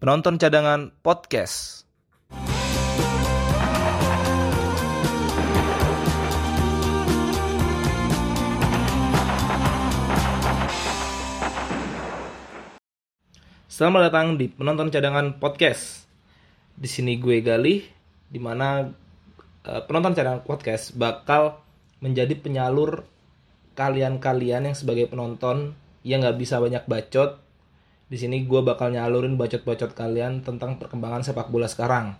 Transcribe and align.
Penonton 0.00 0.40
cadangan 0.40 0.96
podcast. 1.04 1.84
Selamat 13.68 14.08
datang 14.08 14.40
di 14.40 14.48
penonton 14.48 14.88
cadangan 14.88 15.36
podcast. 15.36 16.08
Di 16.72 16.88
sini 16.88 17.20
gue 17.20 17.44
Galih, 17.44 17.84
di 18.24 18.40
mana 18.40 18.88
eh, 19.68 19.82
penonton 19.84 20.16
cadangan 20.16 20.40
podcast 20.48 20.96
bakal 20.96 21.60
menjadi 22.00 22.40
penyalur 22.40 23.04
kalian-kalian 23.76 24.72
yang 24.72 24.72
sebagai 24.72 25.12
penonton 25.12 25.76
yang 26.08 26.24
nggak 26.24 26.40
bisa 26.40 26.56
banyak 26.56 26.88
bacot. 26.88 27.49
Di 28.10 28.18
sini 28.18 28.42
gue 28.42 28.58
bakal 28.66 28.90
nyalurin 28.90 29.38
bacot-bacot 29.38 29.94
kalian 29.94 30.42
tentang 30.42 30.82
perkembangan 30.82 31.22
sepak 31.22 31.46
bola 31.46 31.70
sekarang. 31.70 32.18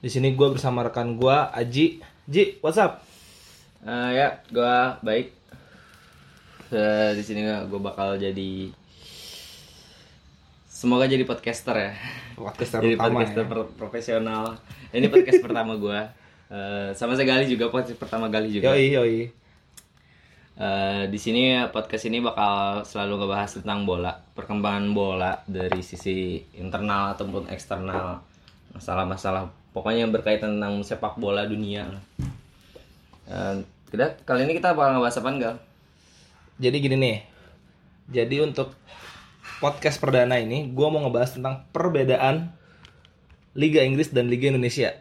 Di 0.00 0.08
sini 0.08 0.32
gue 0.32 0.48
bersama 0.48 0.80
rekan 0.80 1.20
gue 1.20 1.36
Aji. 1.52 2.00
Ji, 2.24 2.56
what's 2.64 2.80
up? 2.80 3.04
Eh, 3.84 4.10
ya, 4.16 4.40
gua 4.48 4.96
baik. 5.04 5.34
Eh, 6.72 7.10
di 7.12 7.22
sini 7.26 7.44
gue 7.44 7.80
bakal 7.82 8.16
jadi 8.16 8.72
semoga 10.64 11.04
jadi 11.04 11.28
podcaster 11.28 11.76
ya. 11.76 11.92
Podcaster 12.32 12.80
jadi 12.80 12.96
pertama 12.96 13.20
podcaster 13.20 13.44
ya. 13.44 13.64
profesional. 13.76 14.44
Ini 14.96 15.06
podcast 15.12 15.44
pertama 15.44 15.76
gua. 15.76 16.08
Eh, 16.48 16.96
sama 16.96 17.12
sekali 17.20 17.44
juga 17.52 17.68
podcast 17.68 18.00
pertama 18.00 18.32
kali 18.32 18.48
juga. 18.48 18.72
Yoi, 18.72 18.96
yoi. 18.96 19.41
Eh, 20.52 21.08
di 21.08 21.16
sini 21.16 21.56
podcast 21.72 22.04
ini 22.12 22.20
bakal 22.20 22.84
selalu 22.84 23.24
ngebahas 23.24 23.56
tentang 23.56 23.88
bola, 23.88 24.12
perkembangan 24.36 24.86
bola 24.92 25.40
dari 25.48 25.80
sisi 25.80 26.44
internal 26.60 27.16
ataupun 27.16 27.48
eksternal, 27.48 28.20
masalah-masalah 28.76 29.48
pokoknya 29.72 30.04
yang 30.04 30.12
berkaitan 30.12 30.60
tentang 30.60 30.84
sepak 30.84 31.16
bola 31.16 31.48
dunia. 31.48 31.88
Kita 33.88 34.24
kali 34.28 34.44
ini 34.44 34.52
kita 34.52 34.76
bakal 34.76 35.00
ngebahas 35.00 35.20
apa 35.24 35.30
enggak? 35.32 35.56
Jadi 36.60 36.76
gini 36.84 36.96
nih. 37.00 37.18
Jadi 38.12 38.36
untuk 38.44 38.76
podcast 39.56 39.96
perdana 39.96 40.36
ini, 40.36 40.68
gue 40.68 40.86
mau 40.92 41.00
ngebahas 41.00 41.32
tentang 41.40 41.64
perbedaan 41.72 42.52
Liga 43.56 43.80
Inggris 43.80 44.12
dan 44.12 44.28
Liga 44.28 44.52
Indonesia. 44.52 45.00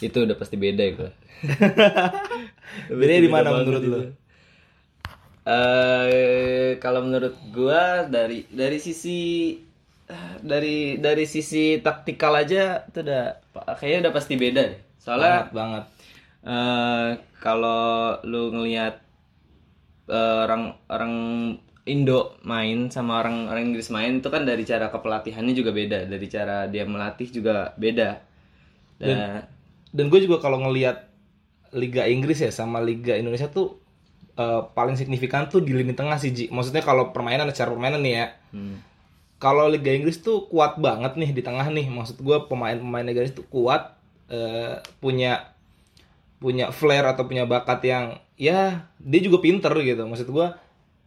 Itu 0.00 0.24
udah 0.24 0.36
pasti 0.36 0.56
beda 0.56 0.80
ya, 0.80 1.12
Bedanya 2.88 3.22
di 3.26 3.30
mana 3.30 3.48
menurut 3.52 3.84
lo? 3.92 3.98
Eh 5.44 6.80
kalau 6.80 7.00
menurut 7.04 7.34
gua 7.52 8.08
dari 8.08 8.48
dari 8.48 8.78
sisi 8.80 9.18
dari 10.44 11.00
dari 11.00 11.24
sisi 11.24 11.80
taktikal 11.80 12.32
aja 12.36 12.84
itu 12.88 12.98
udah 13.06 13.24
kayaknya 13.78 13.98
udah 14.08 14.14
pasti 14.16 14.34
beda 14.36 14.62
deh. 14.72 14.80
Soalnya 15.00 15.28
Banget 15.32 15.48
banget. 15.52 15.84
eh 16.44 17.08
kalau 17.40 18.20
lu 18.24 18.52
ngelihat 18.56 18.94
eh, 20.08 20.36
orang 20.44 20.62
orang 20.90 21.14
Indo 21.84 22.40
main 22.48 22.88
sama 22.88 23.20
orang 23.20 23.44
orang 23.52 23.68
Inggris 23.68 23.92
main 23.92 24.12
itu 24.24 24.28
kan 24.32 24.48
dari 24.48 24.64
cara 24.64 24.88
kepelatihannya 24.88 25.52
juga 25.52 25.68
beda, 25.80 26.08
dari 26.08 26.26
cara 26.32 26.64
dia 26.72 26.84
melatih 26.88 27.28
juga 27.28 27.76
beda. 27.76 28.24
Dan, 28.96 29.18
Dan 29.94 30.10
gue 30.10 30.20
juga 30.26 30.42
kalau 30.42 30.58
ngelihat 30.64 30.96
Liga 31.74 32.06
Inggris 32.06 32.38
ya 32.38 32.54
sama 32.54 32.78
Liga 32.78 33.18
Indonesia 33.18 33.50
tuh 33.50 33.82
eh, 34.38 34.62
paling 34.72 34.94
signifikan 34.94 35.50
tuh 35.50 35.60
di 35.60 35.74
lini 35.74 35.92
tengah 35.92 36.16
sih 36.16 36.30
Ji. 36.30 36.44
Maksudnya 36.54 36.80
kalau 36.80 37.10
permainan 37.10 37.50
secara 37.50 37.74
permainan 37.74 38.00
nih 38.00 38.14
ya. 38.14 38.26
hmm. 38.54 38.76
Kalau 39.42 39.68
Liga 39.68 39.92
Inggris 39.92 40.22
tuh 40.22 40.48
kuat 40.48 40.78
banget 40.80 41.18
nih 41.18 41.34
di 41.34 41.42
tengah 41.42 41.66
nih. 41.68 41.90
Maksud 41.90 42.22
gue 42.22 42.38
pemain-pemain 42.46 43.04
Liga 43.04 43.26
Inggris 43.26 43.36
tuh 43.36 43.46
kuat 43.50 43.98
eh, 44.30 44.78
punya 45.02 45.52
punya 46.38 46.70
flair 46.70 47.04
atau 47.08 47.24
punya 47.24 47.48
bakat 47.48 47.80
yang 47.84 48.04
ya 48.38 48.86
dia 49.02 49.20
juga 49.20 49.42
pinter 49.42 49.74
gitu. 49.82 50.06
Maksud 50.06 50.30
gue 50.30 50.46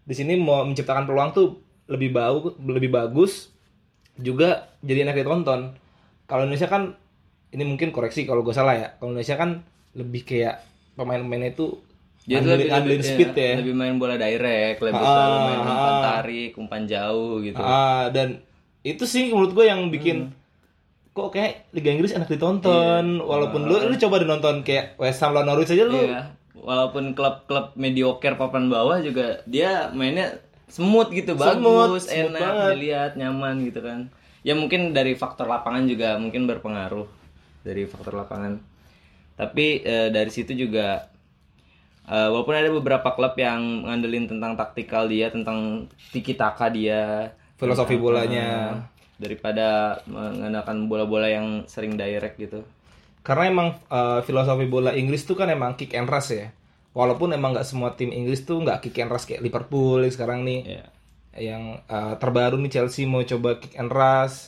di 0.08 0.16
sini 0.16 0.36
mau 0.40 0.64
menciptakan 0.68 1.08
peluang 1.08 1.32
tuh 1.36 1.48
lebih 1.88 2.12
bau 2.12 2.56
lebih 2.60 2.92
bagus 2.92 3.52
juga 4.20 4.68
jadi 4.84 5.08
enak 5.08 5.24
ditonton. 5.24 5.78
Kalau 6.28 6.44
Indonesia 6.44 6.68
kan 6.68 7.00
ini 7.56 7.64
mungkin 7.64 7.96
koreksi 7.96 8.28
kalau 8.28 8.44
gue 8.44 8.52
salah 8.52 8.76
ya. 8.76 8.88
Kalau 9.00 9.16
Indonesia 9.16 9.40
kan 9.40 9.64
lebih 9.98 10.22
kayak 10.24 10.62
pemain-pemainnya 10.94 11.52
itu 11.52 11.82
ngandelin, 12.28 12.68
lebih, 12.70 13.00
lebih, 13.00 13.08
speed 13.08 13.32
ya. 13.34 13.54
lebih 13.58 13.74
main 13.74 13.96
bola 13.96 14.16
direct, 14.16 14.78
lebih 14.80 15.00
Ah, 15.00 15.08
selalu 15.08 15.38
main 15.42 15.60
umpan 15.64 15.74
ah. 15.90 16.04
tarik, 16.04 16.52
umpan 16.56 16.84
jauh 16.84 17.34
gitu. 17.40 17.58
Ah, 17.58 18.12
dan 18.12 18.44
itu 18.84 19.04
sih 19.04 19.32
menurut 19.32 19.52
gue 19.52 19.66
yang 19.66 19.88
bikin 19.88 20.32
kok 21.12 21.34
kayak 21.34 21.66
Liga 21.74 21.90
Inggris 21.90 22.14
enak 22.14 22.30
ditonton 22.30 23.18
walaupun 23.20 23.66
lu 23.66 23.82
lu 23.82 23.96
coba 23.98 24.22
dinonton 24.22 24.62
kayak 24.62 24.94
West 24.96 25.18
Ham 25.20 25.34
lawan 25.34 25.50
Norwich 25.50 25.74
aja 25.74 25.84
lu 25.84 25.98
Iya. 25.98 26.22
Walaupun 26.54 27.16
klub-klub 27.16 27.74
mediocre 27.74 28.36
papan 28.36 28.68
bawah 28.68 29.00
juga 29.00 29.40
dia 29.48 29.88
mainnya 29.90 30.36
smooth 30.68 31.10
gitu, 31.10 31.32
Smooth, 31.34 31.64
bagus, 31.64 32.04
smooth 32.06 32.28
enak 32.28 32.42
banget. 32.44 32.70
dilihat, 32.76 33.12
nyaman 33.16 33.56
gitu 33.64 33.80
kan. 33.80 34.12
Ya 34.44 34.52
mungkin 34.52 34.92
dari 34.92 35.16
faktor 35.16 35.48
lapangan 35.48 35.88
juga 35.88 36.20
mungkin 36.20 36.44
berpengaruh 36.44 37.08
dari 37.64 37.88
faktor 37.88 38.20
lapangan. 38.20 38.60
Tapi 39.38 39.86
eh, 39.86 40.10
dari 40.10 40.32
situ 40.34 40.52
juga 40.52 41.08
eh, 42.06 42.28
walaupun 42.30 42.56
ada 42.58 42.70
beberapa 42.74 43.14
klub 43.14 43.38
yang 43.38 43.86
ngandelin 43.86 44.26
tentang 44.26 44.58
taktikal 44.58 45.06
dia, 45.06 45.30
tentang 45.30 45.86
tiki 46.10 46.34
taka 46.34 46.68
dia, 46.68 47.32
filosofi 47.56 47.96
tentang, 47.96 48.04
bolanya 48.04 48.48
eh, 48.48 48.72
daripada 49.18 49.98
mengandalkan 50.06 50.86
bola-bola 50.86 51.28
yang 51.28 51.66
sering 51.66 51.98
direct 51.98 52.38
gitu. 52.38 52.62
karena 53.26 53.44
emang 53.52 53.68
uh, 53.92 54.24
filosofi 54.24 54.64
bola 54.66 54.96
Inggris 54.96 55.28
tuh 55.28 55.36
kan 55.36 55.52
emang 55.52 55.76
kick 55.76 55.92
and 56.00 56.08
rush 56.08 56.32
ya 56.32 56.48
walaupun 56.96 57.36
emang 57.36 57.52
nggak 57.52 57.68
semua 57.68 57.92
tim 57.92 58.08
Inggris 58.08 58.48
tuh 58.48 58.64
nggak 58.64 58.88
kick 58.88 59.04
and 59.04 59.12
rush 59.12 59.28
kayak 59.28 59.44
Liverpool 59.44 60.00
sekarang 60.08 60.48
nih 60.48 60.60
Iya. 60.64 60.86
yang 61.36 61.64
uh, 61.92 62.16
terbaru 62.16 62.56
nih 62.56 62.72
Chelsea 62.72 63.04
mau 63.04 63.20
coba 63.22 63.60
kick 63.60 63.76
and 63.76 63.92
rush 63.92 64.48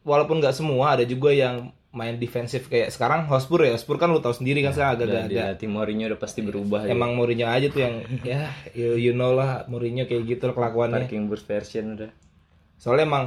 walaupun 0.00 0.40
nggak 0.40 0.56
semua 0.56 0.96
ada 0.96 1.04
juga 1.04 1.28
yang 1.28 1.76
main 1.94 2.18
defensif 2.18 2.66
kayak 2.66 2.90
sekarang 2.90 3.30
Hotspur 3.30 3.62
ya 3.62 3.78
Hotspur 3.78 4.02
kan 4.02 4.10
lu 4.10 4.18
tahu 4.18 4.34
sendiri 4.34 4.66
kan 4.66 4.74
sekarang 4.74 4.92
agak 4.98 5.06
Udah 5.06 5.22
ada 5.22 5.30
dilatih 5.30 5.68
Mourinho 5.70 6.04
udah 6.10 6.20
pasti 6.20 6.40
berubah 6.42 6.84
ya. 6.84 6.90
emang 6.90 7.14
Mourinho 7.14 7.46
aja 7.46 7.70
tuh 7.70 7.86
yang 7.86 8.02
ya 8.34 8.50
you, 8.74 8.98
you 8.98 9.12
know 9.14 9.32
lah 9.32 9.62
Mourinho 9.70 10.04
kayak 10.10 10.26
gitu 10.26 10.50
lah 10.50 10.54
kelakuannya. 10.58 11.06
Parking 11.06 11.30
Burst 11.30 11.46
version 11.46 11.94
udah. 11.94 12.10
soalnya 12.74 13.06
emang 13.06 13.24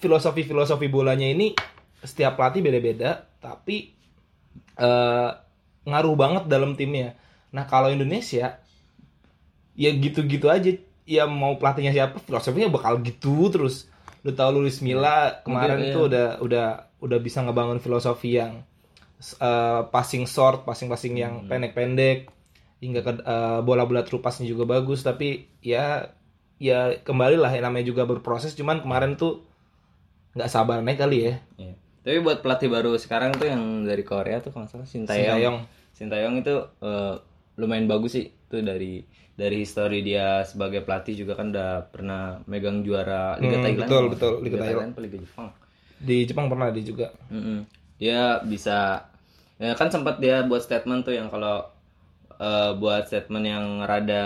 filosofi 0.00 0.42
filosofi 0.48 0.88
bolanya 0.88 1.28
ini 1.28 1.52
setiap 2.00 2.40
pelatih 2.40 2.64
beda-beda 2.64 3.28
tapi 3.38 3.92
eh, 4.80 5.30
ngaruh 5.84 6.16
banget 6.16 6.44
dalam 6.48 6.76
timnya. 6.76 7.16
Nah 7.52 7.64
kalau 7.68 7.92
Indonesia 7.92 8.60
ya 9.76 9.90
gitu-gitu 9.92 10.48
aja. 10.48 10.76
Ya 11.10 11.26
mau 11.26 11.58
pelatihnya 11.58 11.90
siapa 11.90 12.22
filosofinya 12.22 12.70
bakal 12.70 13.02
gitu 13.02 13.50
terus. 13.50 13.90
Lu 14.22 14.30
tahu 14.30 14.62
Luis 14.62 14.78
Milla 14.84 15.42
kemarin 15.42 15.80
Mungkin, 15.80 15.94
tuh 15.96 16.02
udah 16.06 16.26
udah 16.38 16.66
udah 17.00 17.18
bisa 17.18 17.40
ngebangun 17.40 17.78
filosofi 17.78 18.36
yang 18.36 18.62
eh, 19.20 19.80
passing 19.88 20.24
short 20.24 20.62
passing-passing 20.62 21.14
yang 21.14 21.44
pendek-pendek 21.46 22.28
hingga 22.78 23.00
ke 23.00 23.12
eh, 23.18 23.60
bola-bola 23.60 24.00
true 24.00 24.20
pass-nya 24.20 24.46
juga 24.46 24.64
bagus 24.64 25.00
tapi 25.00 25.28
ya 25.60 26.12
ya 26.56 26.96
kembali 27.00 27.36
lah 27.36 27.50
yang 27.50 27.64
namanya 27.66 27.86
juga 27.86 28.04
berproses 28.04 28.52
cuman 28.52 28.80
kemarin 28.80 29.16
tuh 29.16 29.44
nggak 30.32 30.48
sabar 30.48 30.80
naik 30.80 30.96
kali 30.96 31.18
ya 31.26 31.34
Iya. 31.56 31.74
Tapi 32.00 32.16
buat 32.24 32.40
pelatih 32.40 32.72
baru 32.72 32.96
sekarang 32.96 33.36
tuh 33.36 33.44
yang 33.44 33.84
dari 33.84 34.00
Korea 34.00 34.40
tuh 34.40 34.56
kalau 34.56 34.64
salah 34.64 34.88
Sintayong. 34.88 35.68
Sintayong. 35.92 36.40
Itu 36.40 36.56
eh, 36.80 37.14
lumayan 37.60 37.84
bagus 37.84 38.16
sih. 38.16 38.24
Itu 38.24 38.64
dari 38.64 39.04
dari 39.36 39.56
histori 39.60 40.00
dia 40.00 40.40
sebagai 40.48 40.80
pelatih 40.80 41.12
juga 41.12 41.36
kan 41.36 41.52
udah 41.52 41.92
pernah 41.92 42.40
megang 42.48 42.80
juara 42.80 43.36
Liga 43.36 43.56
Hmm, 43.56 43.64
Thailand. 43.64 43.80
betul, 43.84 44.00
nggak 44.00 44.12
betul, 44.16 44.32
salah. 44.32 44.40
Liga 44.40 44.56
Thailand. 44.58 44.90
apa 44.90 45.00
Liga 45.04 45.16
Jepang. 45.20 45.48
Di 46.00 46.24
Jepang 46.24 46.48
pernah 46.48 46.68
dia 46.68 46.80
juga 46.82 47.12
Mm-mm. 47.28 47.68
Dia 47.96 48.40
bisa 48.40 49.04
ya 49.56 49.72
kan 49.74 49.86
sempat 49.86 50.16
dia 50.16 50.40
buat 50.42 50.58
statement 50.58 51.04
tuh 51.04 51.12
yang 51.12 51.28
kalau 51.28 51.68
eh, 52.34 52.72
buat 52.74 53.04
statement 53.04 53.44
yang 53.44 53.64
rada 53.80 54.24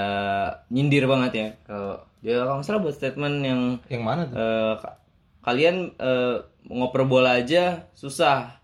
nyindir 0.69 1.05
banget 1.05 1.33
ya. 1.33 1.49
Kalau 1.65 1.95
dia 2.21 2.41
kalau 2.41 2.63
salah 2.63 2.79
buat 2.79 2.93
statement 2.93 3.37
yang 3.41 3.61
yang 3.89 4.01
mana 4.01 4.25
tuh 4.25 4.39
ka- 4.79 4.97
kalian 5.43 5.77
eh, 5.93 6.37
ngoper 6.65 7.05
bola 7.05 7.37
aja 7.37 7.85
susah 7.93 8.57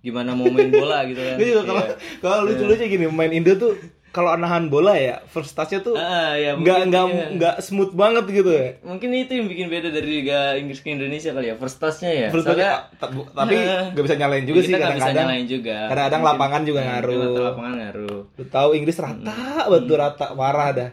gimana 0.00 0.32
mau 0.32 0.46
main 0.46 0.68
bola 0.68 1.04
gitu 1.04 1.16
kan 1.18 1.36
Gue 1.36 1.48
juga 1.50 1.62
kalau 1.70 1.80
Iya. 1.82 1.94
kalau 2.18 2.38
lucu-lucu 2.44 2.84
gini 2.86 3.06
main 3.06 3.30
Indo 3.30 3.54
tuh 3.54 3.72
kalau 4.14 4.30
nahan 4.32 4.70
bola 4.70 4.94
ya 4.94 5.18
first 5.26 5.52
touch-nya 5.52 5.82
tuh 5.82 5.92
Ah, 5.94 6.32
ya, 6.32 6.54
nggak 6.54 6.78
nggak 6.86 7.04
iya. 7.04 7.26
nggak 7.34 7.54
smooth 7.58 7.90
banget 7.92 8.24
gitu 8.30 8.46
ya. 8.46 8.78
Mungkin 8.80 9.10
itu 9.10 9.32
yang 9.34 9.46
bikin 9.46 9.66
beda 9.66 9.90
dari 9.90 10.22
Liga 10.22 10.54
Inggris 10.54 10.78
ke 10.78 10.88
Indonesia 10.88 11.34
kali 11.34 11.50
ya 11.50 11.58
first 11.58 11.76
touch-nya 11.76 12.10
ya. 12.14 12.28
First 12.30 12.46
tapi 12.46 13.54
Eh, 13.56 13.90
nggak 13.90 14.00
bisa 14.00 14.14
nyalain 14.14 14.44
juga 14.44 14.60
sih 14.60 14.70
kadang-kadang. 14.72 15.26
nyalain 15.26 15.46
juga. 15.46 15.76
Kadang-kadang 15.90 16.22
lapangan 16.24 16.62
juga 16.62 16.80
Hmm, 16.80 16.88
ngaruh. 16.88 17.18
lapangan 17.42 17.72
ngaruh. 17.76 18.20
Lu 18.32 18.44
tahu 18.48 18.68
Inggris 18.72 18.96
rata 18.96 19.34
banget 19.66 19.82
tuh 19.84 19.96
rata 19.98 20.26
parah 20.32 20.68
dah. 20.72 20.90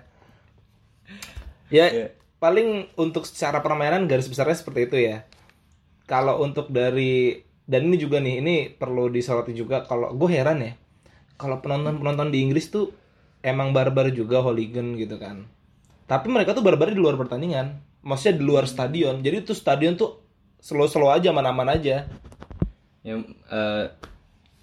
Ya 1.69 1.85
Iya. 1.87 2.07
paling 2.37 2.67
untuk 2.95 3.23
secara 3.23 3.61
permainan 3.61 4.03
garis 4.05 4.25
besarnya 4.25 4.57
seperti 4.57 4.79
itu 4.83 4.97
ya. 4.99 5.23
Kalau 6.03 6.41
untuk 6.41 6.67
dari 6.67 7.37
dan 7.63 7.85
ini 7.85 7.95
juga 7.95 8.17
nih 8.17 8.41
ini 8.41 8.55
perlu 8.67 9.07
disoroti 9.07 9.53
juga 9.53 9.81
kalau 9.81 10.11
gue 10.11 10.27
heran 10.27 10.59
ya 10.59 10.73
kalau 11.33 11.57
penonton 11.57 11.95
penonton 11.95 12.27
di 12.27 12.43
Inggris 12.43 12.67
tuh 12.67 12.91
emang 13.41 13.69
barbar 13.71 14.09
juga 14.09 14.39
hooligan 14.39 14.93
gitu 14.95 15.17
kan. 15.17 15.45
Tapi 16.05 16.27
mereka 16.27 16.51
tuh 16.51 16.61
barbar 16.61 16.89
di 16.89 16.97
luar 16.97 17.15
pertandingan. 17.15 17.77
Maksudnya 18.01 18.35
di 18.35 18.43
luar 18.43 18.65
stadion. 18.65 19.19
Jadi 19.19 19.43
tuh 19.43 19.53
stadion 19.53 19.93
tuh 19.93 20.21
slow 20.57 20.85
slow 20.85 21.09
aja 21.09 21.29
aman-aman 21.29 21.71
aja. 21.71 22.05
Ya, 23.01 23.13
eh, 23.47 23.85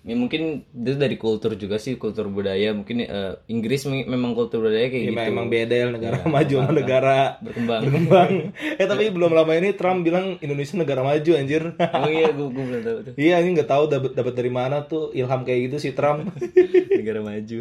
ya 0.05 0.15
mungkin 0.15 0.63
itu 0.69 0.95
dari 0.95 1.15
kultur 1.15 1.55
juga 1.55 1.75
sih 1.77 1.95
kultur 1.95 2.29
budaya. 2.29 2.71
Mungkin 2.71 3.01
eh, 3.01 3.35
Inggris 3.47 3.83
me- 3.85 4.05
memang 4.05 4.31
kultur 4.33 4.61
budaya 4.61 4.87
kayak 4.87 5.01
Ya, 5.01 5.11
gitu. 5.11 5.31
emang 5.31 5.49
beda 5.49 5.75
ya 5.75 5.87
negara 5.89 6.23
maju 6.25 6.55
sama 6.57 6.73
negara 6.73 7.19
berkembang. 7.41 7.83
berkembang. 7.83 8.31
Eh 8.79 8.87
tapi 8.87 9.05
belum 9.09 9.33
lama 9.33 9.53
ini 9.55 9.73
Trump 9.73 10.03
bilang 10.03 10.37
Indonesia 10.39 10.75
negara 10.77 11.01
maju 11.01 11.31
anjir. 11.33 11.63
Emang 11.75 12.13
iya 12.13 12.29
gue 12.29 12.47
gue 12.47 12.65
belum 12.65 12.83
tahu 12.85 12.99
tuh. 13.03 13.13
Iya 13.17 13.37
ini 13.41 13.49
nggak 13.55 13.67
tahu 13.69 13.83
dapat 13.89 14.11
dapat 14.13 14.35
dari 14.35 14.51
mana 14.51 14.83
tuh 14.83 15.11
ilham 15.13 15.41
kayak 15.41 15.61
gitu 15.67 15.77
si 15.81 15.91
Trump. 15.91 16.31
Negara 16.99 17.19
maju 17.21 17.59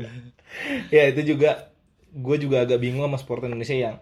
ya 0.95 1.09
itu 1.09 1.35
juga 1.35 1.71
gue 2.11 2.37
juga 2.39 2.63
agak 2.65 2.79
bingung 2.81 3.05
sama 3.05 3.17
sport 3.19 3.45
Indonesia 3.45 3.75
yang 3.77 3.95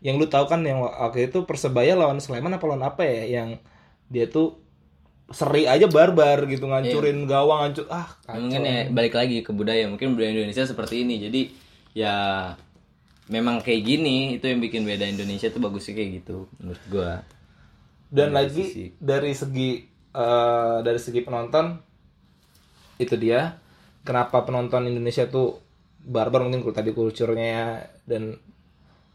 yang 0.00 0.16
lu 0.16 0.26
tahu 0.26 0.48
kan 0.48 0.64
yang 0.64 0.80
waktu 0.80 1.28
itu 1.28 1.44
persebaya 1.44 1.92
lawan 1.92 2.18
Sleman 2.24 2.56
apa 2.56 2.64
lawan 2.64 2.84
apa 2.84 3.04
ya? 3.04 3.40
Yang 3.40 3.60
dia 4.08 4.26
tuh 4.26 4.56
seri 5.30 5.68
aja 5.68 5.86
barbar 5.86 6.48
gitu 6.50 6.66
ngancurin 6.66 7.22
gawang 7.30 7.70
hancur 7.70 7.86
ah 7.86 8.18
kacau. 8.26 8.42
mungkin 8.42 8.66
ya 8.66 8.90
balik 8.90 9.14
lagi 9.14 9.46
ke 9.46 9.54
budaya 9.54 9.86
mungkin 9.86 10.18
budaya 10.18 10.34
Indonesia 10.34 10.64
seperti 10.66 11.04
ini. 11.04 11.20
Jadi 11.20 11.40
ya 11.94 12.16
memang 13.30 13.62
kayak 13.62 13.82
gini 13.86 14.40
itu 14.40 14.50
yang 14.50 14.58
bikin 14.58 14.82
beda 14.82 15.06
Indonesia 15.06 15.52
tuh 15.52 15.62
bagusnya 15.62 15.94
kayak 16.00 16.10
gitu 16.24 16.48
menurut 16.58 16.82
gua. 16.90 17.12
Dan 18.10 18.34
lagi 18.34 18.96
dari 18.98 19.36
segi 19.36 19.84
eh, 20.16 20.76
dari 20.82 20.98
segi 20.98 21.20
penonton 21.22 21.76
itu 22.98 23.14
dia. 23.20 23.60
Kenapa 24.00 24.48
penonton 24.48 24.88
Indonesia 24.88 25.28
tuh 25.28 25.60
barbar 26.00 26.46
mungkin 26.48 26.64
tadi 26.72 26.96
kulturnya 26.96 27.84
dan 28.08 28.36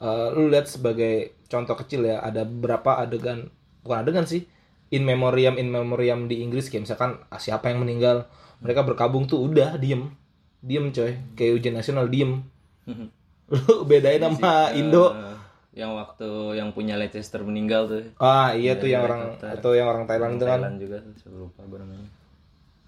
eh, 0.02 0.28
lu 0.34 0.50
lihat 0.50 0.70
sebagai 0.70 1.36
contoh 1.50 1.76
kecil 1.78 2.06
ya 2.06 2.22
ada 2.22 2.46
berapa 2.46 3.02
adegan 3.02 3.50
bukan 3.86 3.98
adegan 4.06 4.26
sih 4.26 4.46
in 4.94 5.04
memoriam 5.04 5.58
in 5.58 5.74
memoriam 5.74 6.30
di 6.30 6.46
Inggris 6.46 6.70
kayak 6.70 6.86
misalkan 6.86 7.18
ah, 7.28 7.42
siapa 7.42 7.68
yang 7.74 7.82
meninggal? 7.82 8.30
Mereka 8.62 8.86
berkabung 8.86 9.26
tuh 9.26 9.50
udah 9.50 9.76
diem. 9.76 10.14
Diem 10.62 10.90
coy. 10.94 11.18
Kayak 11.34 11.52
ujian 11.62 11.76
nasional 11.76 12.06
diem. 12.10 12.46
Lu 13.54 13.86
bedain 13.86 14.22
sama 14.22 14.74
Indo. 14.74 15.14
Eh, 15.14 15.38
yang 15.76 15.92
waktu 16.00 16.56
yang 16.56 16.72
punya 16.72 16.96
Leicester 16.96 17.44
meninggal 17.44 17.92
tuh. 17.92 18.04
Ah 18.18 18.56
iya 18.56 18.80
tuh 18.80 18.88
yang 18.88 19.04
orang 19.04 19.36
atau 19.38 19.76
yang 19.76 19.92
orang 19.92 20.08
Thailand 20.08 20.40
itu 20.40 20.46
kan. 20.48 20.60
Thailand 20.64 20.78
juga 20.80 20.98
lupa 21.30 21.62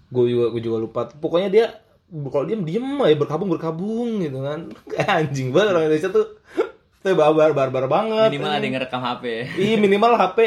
gue 0.08 0.24
juga 0.24 0.46
gue 0.56 0.62
juga 0.64 0.78
lupa. 0.80 1.00
Pokoknya 1.12 1.52
dia 1.52 1.66
kalau 2.08 2.44
diem 2.48 2.64
diem 2.64 2.96
aja 3.04 3.16
berkabung 3.20 3.48
berkabung 3.52 4.24
gitu 4.24 4.40
kan. 4.40 4.72
Anjing 5.20 5.52
banget 5.52 5.76
orang 5.76 5.84
Indonesia 5.88 6.10
tuh. 6.12 6.26
Tuh 7.04 7.14
barbar 7.14 7.54
barbar 7.54 7.86
banget. 7.86 8.34
Minimal 8.34 8.52
ada 8.52 8.64
yang 8.64 8.74
ngerekam 8.74 9.02
HP 9.04 9.24
iya 9.60 9.76
minimal 9.78 10.12
HP 10.18 10.38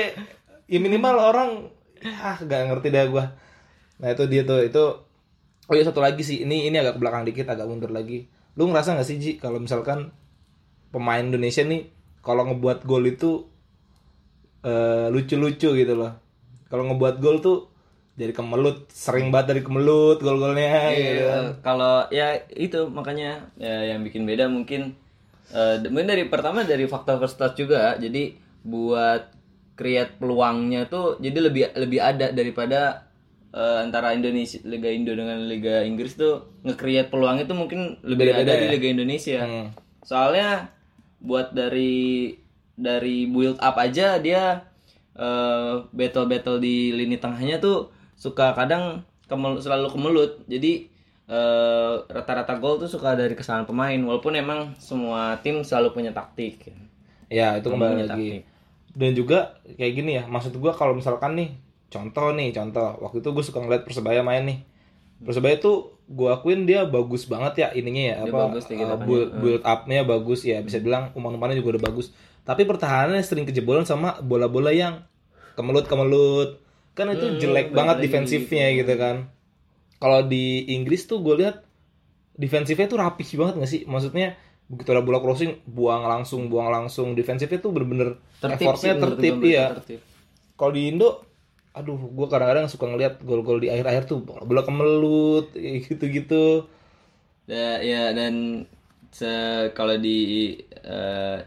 ya 0.68 0.80
minimal 0.84 1.16
orang 1.16 1.50
ah 2.02 2.36
gak 2.40 2.72
ngerti 2.72 2.88
dah 2.92 3.06
gue 3.08 3.26
nah 4.02 4.08
itu 4.10 4.24
dia 4.26 4.42
tuh 4.42 4.66
itu 4.66 4.84
oh 5.72 5.74
iya 5.80 5.88
satu 5.88 6.04
lagi 6.04 6.26
sih 6.26 6.44
ini 6.44 6.68
ini 6.68 6.76
agak 6.76 6.98
ke 6.98 7.00
belakang 7.00 7.24
dikit 7.24 7.48
agak 7.48 7.64
mundur 7.64 7.96
lagi. 7.96 8.28
Lu 8.60 8.68
ngerasa 8.68 9.00
gak 9.00 9.08
sih 9.08 9.16
Ji 9.16 9.32
kalau 9.40 9.64
misalkan 9.64 10.12
pemain 10.92 11.24
Indonesia 11.24 11.64
nih 11.64 11.88
kalau 12.20 12.44
ngebuat 12.52 12.84
gol 12.84 13.08
itu 13.08 13.48
eh, 14.68 15.08
lucu-lucu 15.08 15.72
gitu 15.72 15.94
loh. 15.96 16.20
Kalau 16.68 16.92
ngebuat 16.92 17.24
gol 17.24 17.40
tuh 17.40 17.71
jadi 18.22 18.34
kemelut 18.38 18.86
sering 18.94 19.34
banget 19.34 19.58
dari 19.58 19.62
kemelut 19.66 20.22
gol-golnya 20.22 20.94
gitu. 20.94 21.26
Iya, 21.26 21.38
kalau 21.66 22.06
ya 22.14 22.38
itu 22.54 22.86
makanya 22.94 23.50
ya, 23.58 23.98
yang 23.98 24.06
bikin 24.06 24.30
beda 24.30 24.46
mungkin 24.46 24.94
eh, 25.50 25.82
mungkin 25.90 26.10
dari 26.14 26.30
pertama 26.30 26.62
dari 26.62 26.86
faktor 26.86 27.18
first 27.18 27.42
touch 27.42 27.58
juga 27.58 27.98
jadi 27.98 28.38
buat 28.62 29.34
create 29.74 30.22
peluangnya 30.22 30.86
tuh 30.86 31.18
jadi 31.18 31.38
lebih 31.42 31.64
lebih 31.74 31.98
ada 31.98 32.30
daripada 32.30 33.10
eh, 33.50 33.78
antara 33.82 34.14
Indonesia 34.14 34.62
Liga 34.62 34.94
Indo 34.94 35.18
dengan 35.18 35.42
Liga 35.50 35.82
Inggris 35.82 36.14
tuh 36.14 36.62
nge-create 36.62 37.10
peluang 37.10 37.42
itu 37.42 37.54
mungkin 37.58 37.98
lebih 38.06 38.38
ada 38.38 38.54
di 38.54 38.68
Liga 38.70 38.88
Indonesia. 38.94 39.42
Hmm. 39.42 39.68
Soalnya 40.06 40.70
buat 41.18 41.54
dari 41.54 42.34
dari 42.78 43.26
build 43.30 43.58
up 43.58 43.76
aja 43.82 44.22
dia 44.22 44.62
eh, 45.18 45.74
battle-battle 45.90 46.62
di 46.62 46.94
lini 46.94 47.18
tengahnya 47.18 47.58
tuh 47.58 48.01
suka 48.22 48.54
kadang 48.54 49.02
kemel- 49.26 49.58
selalu 49.58 49.90
kemelut. 49.90 50.32
Jadi 50.46 50.86
eh, 51.26 51.94
rata-rata 52.12 52.60
gol 52.60 52.76
tuh 52.78 52.92
suka 52.92 53.16
dari 53.16 53.34
kesalahan 53.34 53.64
pemain 53.64 53.96
walaupun 53.98 54.36
emang 54.36 54.76
semua 54.78 55.40
tim 55.40 55.64
selalu 55.64 55.96
punya 55.96 56.12
taktik. 56.12 56.70
ya 57.32 57.56
itu 57.56 57.72
kembali 57.72 58.04
lagi 58.04 58.12
taktik. 58.12 58.44
dan 58.92 59.12
juga 59.16 59.40
kayak 59.80 59.94
gini 59.96 60.12
ya 60.20 60.24
maksud 60.28 60.52
gua 60.60 60.76
kalau 60.76 60.92
misalkan 60.92 61.40
nih 61.40 61.56
contoh 61.88 62.36
nih 62.36 62.52
contoh 62.52 63.00
waktu 63.00 63.24
itu 63.24 63.30
gue 63.32 63.44
suka 63.48 63.64
ngeliat 63.64 63.88
persebaya 63.88 64.20
main 64.20 64.44
nih 64.44 64.60
persebaya 65.24 65.56
tuh 65.56 65.96
gua 66.12 66.36
akuin 66.36 66.68
dia 66.68 66.84
bagus 66.84 67.24
banget 67.32 67.64
ya 67.64 67.68
ininya 67.72 68.04
ya 68.04 68.16
Dia 68.20 68.32
apa 68.36 68.38
bagus 68.52 68.64
uh, 68.68 69.00
build, 69.00 69.30
build 69.40 69.64
up-nya 69.64 70.04
bagus 70.04 70.44
ya 70.44 70.60
bisa 70.60 70.84
bilang 70.84 71.16
umpan-umpannya 71.16 71.56
juga 71.56 71.80
udah 71.80 71.84
bagus 71.88 72.12
tapi 72.44 72.68
pertahanannya 72.68 73.24
sering 73.24 73.48
kejebolan 73.48 73.88
sama 73.88 74.20
bola-bola 74.20 74.76
yang 74.76 75.08
kemelut-kemelut 75.56 76.60
kan 76.98 77.08
itu 77.12 77.40
jelek 77.42 77.72
banget 77.72 78.04
defensifnya 78.04 78.68
gitu 78.76 78.94
kan. 79.00 79.32
Kalau 80.02 80.26
di 80.26 80.66
Inggris 80.74 81.06
tuh 81.06 81.22
gue 81.22 81.36
lihat 81.46 81.62
defensifnya 82.36 82.88
tuh 82.90 83.00
rapih 83.00 83.28
banget 83.38 83.54
gak 83.62 83.72
sih? 83.72 83.82
Maksudnya 83.86 84.36
begitu 84.72 84.90
ada 84.96 85.04
bola 85.04 85.20
crossing 85.20 85.62
buang 85.68 86.04
langsung 86.08 86.48
buang 86.52 86.70
langsung. 86.72 87.14
Defensifnya 87.14 87.60
tuh 87.62 87.72
bener-bener 87.76 88.18
Tertib 88.42 88.56
effortnya 88.66 88.94
sih 88.98 89.02
tertib 89.04 89.36
iya. 89.46 89.66
tertib. 89.78 90.00
kalau 90.58 90.72
di 90.74 90.82
Indo 90.90 91.10
aduh 91.72 91.96
gue 91.96 92.28
kadang-kadang 92.28 92.68
suka 92.68 92.86
ngeliat 92.90 93.24
gol-gol 93.24 93.64
di 93.64 93.72
akhir-akhir 93.72 94.04
tuh 94.12 94.20
bola, 94.26 94.44
bola 94.44 94.62
kemelut 94.68 95.56
gitu-gitu. 95.56 96.68
Da- 97.48 97.82
ya 97.82 98.12
dan 98.12 98.66
se- 99.12 99.72
kalau 99.76 99.96
di 100.00 100.18
eh, 100.84 101.38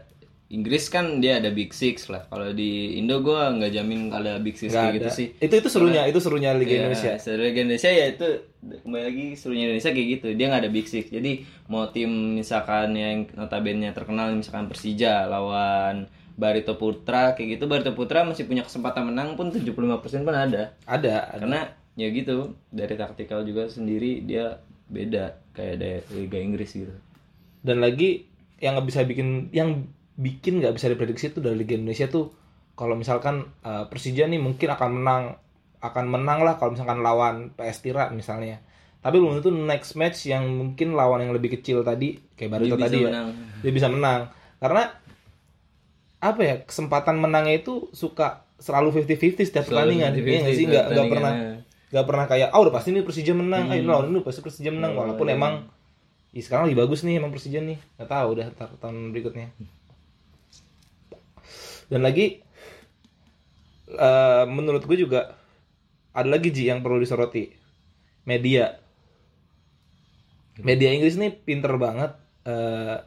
Inggris 0.45 0.93
kan 0.93 1.25
dia 1.25 1.41
ada 1.41 1.49
Big 1.49 1.73
Six 1.73 2.05
lah. 2.05 2.29
Kalau 2.29 2.53
di 2.53 3.01
Indo 3.01 3.25
gua 3.25 3.49
nggak 3.49 3.71
jamin 3.73 4.13
ada 4.13 4.37
Big 4.37 4.53
Six 4.61 4.77
kayak 4.77 5.01
gitu 5.01 5.09
sih. 5.09 5.27
itu 5.41 5.53
itu 5.57 5.69
serunya 5.73 6.05
itu 6.05 6.21
serunya 6.21 6.53
Liga 6.53 6.69
Ya, 6.69 6.79
Indonesia 6.85 7.17
seluruh 7.17 7.49
Liga 7.49 7.59
Indonesia 7.65 7.89
ya 7.89 8.05
itu 8.13 8.27
kembali 8.61 9.03
lagi 9.09 9.25
seluruhnya 9.33 9.65
Indonesia 9.73 9.89
kayak 9.89 10.07
gitu. 10.19 10.27
Dia 10.37 10.45
nggak 10.53 10.61
ada 10.61 10.71
Big 10.71 10.85
Six. 10.85 11.05
Jadi 11.09 11.31
mau 11.65 11.89
tim 11.89 12.37
misalkan 12.37 12.93
yang 12.93 13.25
notabene 13.33 13.89
terkenal 13.89 14.29
misalkan 14.37 14.69
Persija 14.69 15.25
lawan 15.25 16.05
Barito 16.37 16.77
Putra 16.77 17.33
kayak 17.33 17.57
gitu 17.57 17.65
Barito 17.65 17.95
Putra 17.97 18.21
masih 18.21 18.45
punya 18.45 18.61
kesempatan 18.61 19.09
menang 19.09 19.33
pun 19.33 19.49
75% 19.49 19.73
pun 20.21 20.35
ada. 20.35 20.77
ada 20.85 21.33
ada. 21.33 21.41
Karena 21.41 21.61
ya 21.95 22.11
gitu 22.11 22.53
dari 22.69 22.93
taktikal 22.93 23.41
juga 23.47 23.65
sendiri 23.71 24.21
dia 24.21 24.61
beda 24.85 25.41
kayak 25.57 25.75
dari 25.81 25.99
Liga 26.13 26.37
Inggris 26.37 26.75
gitu. 26.75 26.93
dan 27.65 27.81
lagi 27.81 28.29
yang 28.61 28.77
nggak 28.77 28.87
bisa 28.87 29.01
bikin 29.07 29.49
yang 29.49 29.89
bikin 30.15 30.63
nggak 30.63 30.75
bisa 30.75 30.87
diprediksi 30.87 31.31
itu 31.35 31.43
dari 31.43 31.59
Liga 31.59 31.75
Indonesia 31.75 32.07
tuh 32.07 32.31
kalau 32.75 32.95
misalkan 32.95 33.51
uh, 33.63 33.87
Persija 33.87 34.27
nih 34.27 34.39
mungkin 34.39 34.67
akan 34.71 34.89
menang 34.91 35.23
akan 35.79 36.05
menang 36.07 36.39
lah 36.43 36.55
kalau 36.59 36.75
misalkan 36.75 36.99
lawan 37.03 37.55
PS 37.55 37.77
Tira 37.83 38.11
misalnya. 38.11 38.63
Tapi 39.05 39.21
belum 39.21 39.37
tentu 39.37 39.53
next 39.53 39.93
match 39.93 40.25
yang 40.25 40.49
mungkin 40.49 40.97
lawan 40.97 41.21
yang 41.21 41.31
lebih 41.35 41.59
kecil 41.59 41.85
tadi 41.85 42.17
kayak 42.33 42.57
Barito 42.57 42.73
bisa 42.73 42.89
tadi 42.89 42.97
ya 43.05 43.29
dia 43.61 43.71
bisa 43.71 43.87
menang. 43.91 44.33
Karena 44.57 44.89
apa 46.25 46.41
ya 46.41 46.55
kesempatan 46.65 47.21
menangnya 47.21 47.61
itu 47.61 47.91
suka 47.93 48.49
selalu 48.57 49.05
50-50 49.05 49.45
setiap 49.45 49.65
pertandingan 49.69 50.15
50-50 50.15 50.25
Iya 50.25 50.39
nggak 50.41 50.55
sih? 50.57 50.65
Nggak 50.65 50.85
nggak 50.89 51.07
pernah 51.11 51.33
nggak 51.85 52.05
pernah 52.09 52.25
kayak 52.25 52.47
oh 52.49 52.61
udah 52.65 52.73
pasti 52.73 52.89
nih 52.97 53.03
Persija 53.05 53.33
menang. 53.37 53.63
Ayo 53.69 53.81
Hmm. 53.85 53.89
lawan 53.93 54.05
ini 54.09 54.19
pasti 54.25 54.41
Persija 54.41 54.71
menang. 54.73 54.91
Oh, 54.97 55.05
walaupun 55.05 55.27
iya. 55.29 55.37
emang 55.37 55.53
Ih, 56.35 56.43
sekarang 56.43 56.67
lebih 56.67 56.83
bagus 56.83 57.07
nih 57.07 57.21
emang 57.21 57.31
Persija 57.31 57.61
nih. 57.61 57.77
Nggak 57.95 58.09
tahu 58.09 58.27
udah 58.35 58.47
tar 58.57 58.69
tahun 58.81 59.13
berikutnya 59.15 59.53
dan 61.91 62.01
lagi 62.01 62.41
eh, 63.91 64.43
menurut 64.49 64.83
gue 64.85 64.97
juga 64.97 65.37
ada 66.15 66.29
lagi 66.31 66.49
Ji 66.49 66.71
yang 66.71 66.79
perlu 66.79 66.97
disoroti 67.01 67.51
media 68.25 68.79
media 70.61 70.89
Inggris 70.95 71.19
nih 71.19 71.35
pinter 71.35 71.75
banget 71.75 72.15
eh, 72.47 72.97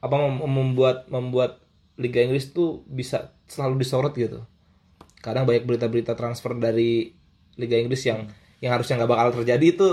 apa 0.00 0.16
mem- 0.16 0.48
membuat 0.48 1.08
membuat 1.12 1.60
Liga 2.00 2.24
Inggris 2.24 2.52
tuh 2.56 2.84
bisa 2.88 3.36
selalu 3.44 3.84
disorot 3.84 4.16
gitu 4.16 4.44
kadang 5.20 5.44
banyak 5.44 5.68
berita-berita 5.68 6.16
transfer 6.16 6.56
dari 6.56 7.12
Liga 7.60 7.76
Inggris 7.76 8.00
yang 8.08 8.24
yang 8.64 8.72
harusnya 8.76 9.00
nggak 9.00 9.12
bakal 9.12 9.28
terjadi 9.40 9.66
itu 9.76 9.88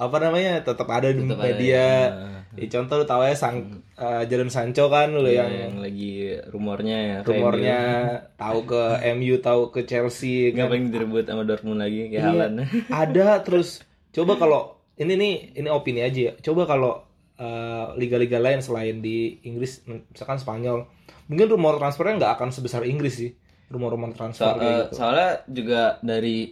apa 0.00 0.16
namanya 0.20 0.64
tetap 0.64 0.88
ada 0.88 1.12
di 1.12 1.20
ada, 1.24 1.36
media. 1.36 1.76
ya. 1.76 2.39
Ya, 2.50 2.66
contoh 2.68 2.98
lu 2.98 3.04
tahu 3.04 3.22
ya 3.22 3.32
sang 3.32 3.56
eh, 3.94 4.22
Jadon 4.26 4.48
Sancho 4.48 4.86
kan 4.86 5.06
lu 5.08 5.22
yang, 5.24 5.46
yang 5.46 5.70
yang 5.70 5.74
lagi 5.78 6.12
rumornya 6.46 6.96
ya 6.98 7.16
rumornya 7.22 7.78
tahu 8.34 8.66
ke 8.66 8.82
MU 9.12 9.38
tahu 9.38 9.70
ke 9.70 9.80
Chelsea 9.84 10.50
MU. 10.50 10.58
kan. 10.58 10.66
ngapain 10.66 10.86
direbut 10.88 11.24
sama 11.24 11.42
Dortmund 11.42 11.78
lagi 11.78 12.10
kayak 12.10 12.26
Iya, 12.26 12.46
ada 12.90 13.38
terus 13.40 13.80
coba 14.10 14.34
kalau 14.34 14.60
ini 14.96 15.14
nih 15.14 15.34
ini 15.56 15.68
opini 15.68 16.02
aja 16.02 16.20
ya 16.20 16.32
coba 16.36 16.66
kalau 16.66 17.06
eh, 17.34 17.86
liga-liga 17.94 18.36
lain 18.36 18.58
selain 18.58 18.98
di 18.98 19.38
Inggris 19.42 19.80
misalkan 19.86 20.36
Spanyol 20.36 20.90
mungkin 21.26 21.46
rumor 21.48 21.78
transfernya 21.78 22.18
nggak 22.18 22.32
akan 22.34 22.48
sebesar 22.50 22.82
Inggris 22.82 23.14
sih 23.16 23.30
rumor-rumor 23.68 24.10
transfer 24.10 24.44
So- 24.44 24.58
kayak 24.58 24.66
eh, 24.66 24.78
gitu 24.82 24.92
soalnya 24.92 25.30
juga 25.46 25.82
dari 26.00 26.50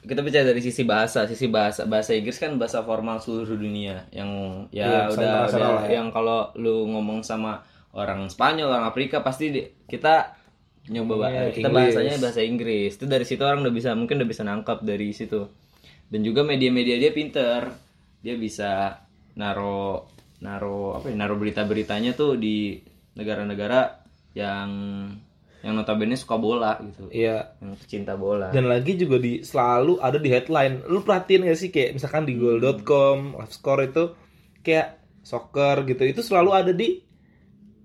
kita 0.00 0.20
bicara 0.20 0.46
dari 0.46 0.60
sisi 0.60 0.82
bahasa 0.82 1.24
sisi 1.24 1.46
bahasa 1.46 1.82
bahasa 1.84 2.12
Inggris 2.12 2.36
kan 2.36 2.54
bahasa 2.54 2.80
formal 2.80 3.18
seluruh 3.18 3.56
dunia 3.56 4.06
yang 4.10 4.30
Iya, 4.70 4.84
ya 4.84 4.90
udah, 5.08 5.12
internasional 5.12 5.50
udah 5.50 5.74
lah 5.74 5.84
ya. 5.84 5.90
yang 5.94 6.08
kalau 6.08 6.38
lu 6.54 6.86
ngomong 6.86 7.20
sama 7.20 7.60
orang 7.90 8.26
Spanyol 8.26 8.68
orang 8.68 8.86
Afrika 8.86 9.20
pasti 9.20 9.50
di- 9.50 9.66
kita 9.84 10.38
nyoba 10.88 11.14
ba- 11.18 11.28
Iya, 11.28 11.42
kita 11.50 11.66
Inggris. 11.66 11.74
bahasanya 11.74 12.14
bahasa 12.18 12.40
Inggris 12.40 12.90
itu 12.94 13.04
dari 13.04 13.24
situ 13.24 13.42
orang 13.42 13.60
udah 13.60 13.74
bisa 13.74 13.90
mungkin 13.92 14.16
udah 14.16 14.28
bisa 14.28 14.42
nangkap 14.42 14.78
dari 14.80 15.10
situ 15.10 15.44
dan 16.06 16.20
juga 16.22 16.40
media-media 16.42 16.96
dia 16.96 17.10
pinter 17.10 17.68
dia 18.18 18.34
bisa 18.34 19.02
naro 19.34 20.08
naro 20.38 20.94
apa 20.94 21.10
ya 21.10 21.16
naro 21.16 21.34
berita-beritanya 21.34 22.14
tuh 22.14 22.34
di 22.34 22.78
negara-negara 23.12 23.98
yang 24.32 24.70
yang 25.58 25.74
notabene 25.74 26.14
suka 26.14 26.38
bola 26.38 26.78
gitu. 26.78 27.10
Iya. 27.10 27.58
Yang 27.58 27.82
pecinta 27.82 28.14
bola. 28.14 28.54
Dan 28.54 28.70
lagi 28.70 28.94
juga 28.94 29.18
di 29.18 29.42
selalu 29.42 29.98
ada 29.98 30.18
di 30.22 30.30
headline. 30.30 30.86
Lu 30.86 31.02
perhatiin 31.02 31.50
gak 31.50 31.58
sih 31.58 31.70
kayak 31.74 31.98
misalkan 31.98 32.22
di 32.22 32.38
goal.com 32.38 33.34
live 33.34 33.54
score 33.54 33.82
itu 33.90 34.04
kayak 34.62 35.02
soccer 35.26 35.84
gitu 35.84 36.02
itu 36.06 36.22
selalu 36.22 36.50
ada 36.54 36.72
di 36.72 37.02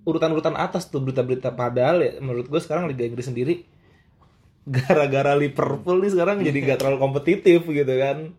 urutan-urutan 0.05 0.53
atas 0.53 0.85
tuh 0.93 1.01
berita-berita. 1.01 1.49
Padahal 1.57 1.97
ya 2.05 2.11
menurut 2.21 2.45
gue 2.45 2.61
sekarang 2.61 2.85
Liga 2.85 3.09
Inggris 3.09 3.25
sendiri 3.25 3.65
gara-gara 4.63 5.35
Liverpool 5.35 5.99
nih 5.99 6.11
sekarang 6.13 6.39
jadi 6.45 6.57
gak 6.63 6.77
terlalu 6.85 6.97
kompetitif 7.01 7.65
gitu 7.65 7.93
kan. 7.97 8.37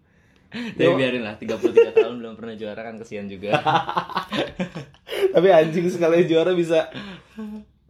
Tapi 0.79 0.95
biarin 0.95 1.26
lah 1.26 1.35
33 1.35 1.99
tahun 1.99 2.14
belum 2.23 2.38
pernah 2.38 2.55
juara 2.55 2.87
kan 2.87 2.95
kesian 3.03 3.26
juga. 3.26 3.59
tapi 5.35 5.50
anjing 5.50 5.91
sekali 5.91 6.31
juara 6.31 6.55
bisa 6.55 6.95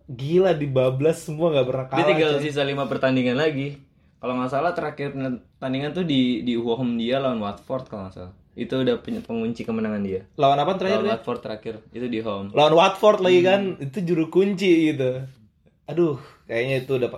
gila 0.06 0.52
di 0.52 0.66
bablas 0.66 1.22
semua 1.22 1.48
nggak 1.50 1.66
pernah 1.66 1.86
Dia 1.86 1.92
kalah 1.94 2.06
tinggal 2.06 2.30
coy. 2.32 2.42
sisa 2.42 2.62
5 2.62 2.76
pertandingan 2.86 3.36
lagi. 3.36 3.80
Kalau 4.16 4.34
nggak 4.34 4.50
salah 4.50 4.72
terakhir 4.72 5.12
pertandingan 5.54 5.92
tuh 5.92 6.02
di 6.02 6.40
di 6.40 6.54
home 6.54 6.96
dia 6.96 7.18
lawan 7.18 7.38
Watford 7.38 7.84
kalau 7.86 8.04
nggak 8.04 8.14
salah. 8.14 8.32
Itu 8.54 8.78
udah 8.78 8.96
punya 8.98 9.18
pengunci 9.18 9.62
kemenangan 9.62 10.00
dia. 10.00 10.28
lawan 10.34 10.56
apa 10.56 10.76
terakhir 10.76 10.98
Lawan 10.98 11.06
dia? 11.06 11.14
Watford 11.16 11.40
terakhir 11.40 11.74
itu 11.90 12.06
di 12.06 12.20
home. 12.20 12.48
lawan 12.52 12.72
Watford 12.72 13.18
lagi 13.20 13.40
kan 13.42 13.60
Hmm. 13.72 13.82
itu 13.82 13.98
juru 14.04 14.28
kunci 14.28 14.70
gitu 14.88 15.24
aduh 15.84 16.16
kayaknya 16.44 16.80
itu 16.80 16.92
udah 16.94 17.10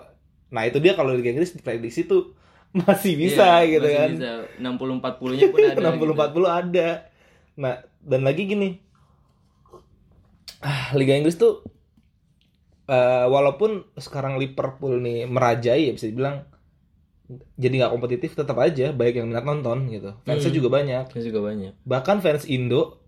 nah 0.49 0.63
itu 0.63 0.79
dia 0.79 0.95
kalau 0.95 1.13
Liga 1.13 1.31
Inggris 1.31 1.53
diprediksi 1.53 2.03
tuh 2.03 2.35
masih 2.81 3.15
bisa 3.15 3.63
Iya, 3.63 3.79
gitu 3.79 3.87
masih 3.87 3.95
kan 3.95 4.11
Bisa 4.11 4.33
60 4.59 4.99
40-nya 4.99 5.47
pun 5.47 5.59
ada. 5.61 5.79
60 5.87 6.03
gitu. 6.03 6.15
40 6.17 6.61
ada 6.65 6.89
nah 7.55 7.75
dan 8.01 8.21
lagi 8.23 8.43
gini 8.43 8.69
ah 10.61 10.91
Liga 10.93 11.15
Inggris 11.15 11.37
tuh 11.37 11.63
eh, 12.87 13.27
walaupun 13.27 13.71
sekarang 13.97 14.37
Liverpool 14.37 14.99
nih 14.99 15.27
merajai 15.27 15.87
ya 15.87 15.93
bisa 15.93 16.07
dibilang 16.07 16.47
jadi 17.57 17.75
nggak 17.77 17.93
kompetitif 17.93 18.31
tetap 18.33 18.55
aja 18.57 18.91
baik 18.91 19.19
yang 19.19 19.27
minat 19.27 19.43
nonton 19.43 19.91
gitu 19.91 20.15
fansnya 20.23 20.47
Hmm. 20.47 20.57
juga 20.57 20.69
banyak 20.73 21.05
Itu 21.11 21.27
juga 21.27 21.41
banyak. 21.45 21.73
bahkan 21.83 22.19
fans 22.19 22.47
Indo 22.47 23.03